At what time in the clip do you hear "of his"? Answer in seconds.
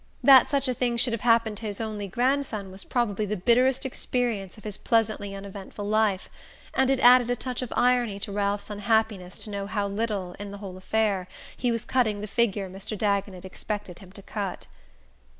4.57-4.75